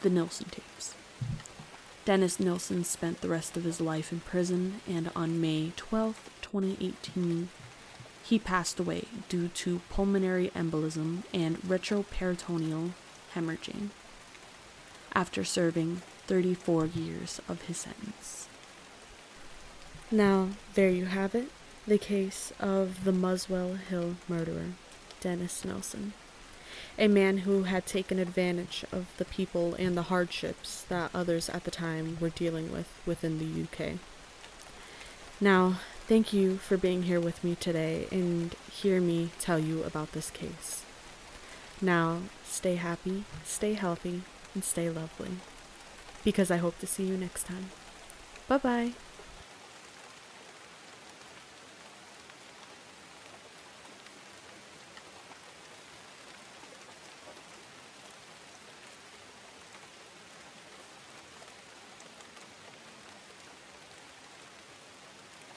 the 0.00 0.08
Nilsen 0.08 0.48
tapes. 0.48 0.94
Dennis 2.08 2.40
Nilsen 2.40 2.84
spent 2.84 3.20
the 3.20 3.28
rest 3.28 3.54
of 3.58 3.64
his 3.64 3.82
life 3.82 4.12
in 4.12 4.20
prison, 4.20 4.80
and 4.88 5.10
on 5.14 5.42
May 5.42 5.74
12, 5.76 6.30
2018, 6.40 7.50
he 8.24 8.38
passed 8.38 8.80
away 8.80 9.04
due 9.28 9.48
to 9.48 9.82
pulmonary 9.90 10.50
embolism 10.56 11.24
and 11.34 11.58
retroperitoneal 11.58 12.92
hemorrhaging 13.34 13.90
after 15.12 15.44
serving 15.44 16.00
34 16.26 16.86
years 16.86 17.42
of 17.46 17.60
his 17.60 17.76
sentence. 17.76 18.48
Now, 20.10 20.48
there 20.72 20.88
you 20.88 21.04
have 21.04 21.34
it 21.34 21.50
the 21.86 21.98
case 21.98 22.54
of 22.58 23.04
the 23.04 23.12
Muswell 23.12 23.74
Hill 23.74 24.16
murderer, 24.26 24.72
Dennis 25.20 25.62
Nilsen 25.62 26.14
a 26.98 27.08
man 27.08 27.38
who 27.38 27.62
had 27.62 27.86
taken 27.86 28.18
advantage 28.18 28.84
of 28.90 29.06
the 29.18 29.24
people 29.24 29.74
and 29.74 29.96
the 29.96 30.02
hardships 30.02 30.84
that 30.88 31.10
others 31.14 31.48
at 31.48 31.64
the 31.64 31.70
time 31.70 32.18
were 32.20 32.30
dealing 32.30 32.72
with 32.72 32.88
within 33.06 33.38
the 33.38 33.62
UK. 33.62 33.98
Now, 35.40 35.78
thank 36.08 36.32
you 36.32 36.56
for 36.56 36.76
being 36.76 37.04
here 37.04 37.20
with 37.20 37.44
me 37.44 37.54
today 37.54 38.08
and 38.10 38.54
hear 38.72 39.00
me 39.00 39.30
tell 39.38 39.60
you 39.60 39.84
about 39.84 40.12
this 40.12 40.30
case. 40.30 40.82
Now, 41.80 42.22
stay 42.44 42.74
happy, 42.74 43.24
stay 43.44 43.74
healthy, 43.74 44.22
and 44.52 44.64
stay 44.64 44.90
lovely. 44.90 45.36
Because 46.24 46.50
I 46.50 46.56
hope 46.56 46.78
to 46.80 46.86
see 46.88 47.04
you 47.04 47.16
next 47.16 47.46
time. 47.46 47.70
Bye 48.48 48.58
bye. 48.58 49.07